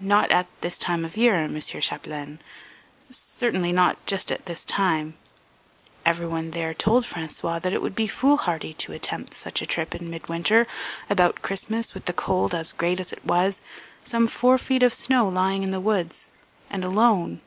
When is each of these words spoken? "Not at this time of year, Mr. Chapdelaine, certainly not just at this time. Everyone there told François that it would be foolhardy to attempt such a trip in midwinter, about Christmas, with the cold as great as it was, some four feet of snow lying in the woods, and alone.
"Not 0.00 0.32
at 0.32 0.48
this 0.62 0.76
time 0.76 1.04
of 1.04 1.16
year, 1.16 1.34
Mr. 1.46 1.80
Chapdelaine, 1.80 2.40
certainly 3.08 3.70
not 3.70 4.04
just 4.04 4.32
at 4.32 4.46
this 4.46 4.64
time. 4.64 5.14
Everyone 6.04 6.50
there 6.50 6.74
told 6.74 7.04
François 7.04 7.62
that 7.62 7.72
it 7.72 7.80
would 7.80 7.94
be 7.94 8.08
foolhardy 8.08 8.74
to 8.74 8.92
attempt 8.92 9.32
such 9.32 9.62
a 9.62 9.66
trip 9.66 9.94
in 9.94 10.10
midwinter, 10.10 10.66
about 11.08 11.42
Christmas, 11.42 11.94
with 11.94 12.06
the 12.06 12.12
cold 12.12 12.52
as 12.52 12.72
great 12.72 12.98
as 12.98 13.12
it 13.12 13.24
was, 13.24 13.62
some 14.02 14.26
four 14.26 14.58
feet 14.58 14.82
of 14.82 14.92
snow 14.92 15.28
lying 15.28 15.62
in 15.62 15.70
the 15.70 15.78
woods, 15.78 16.30
and 16.68 16.82
alone. 16.82 17.40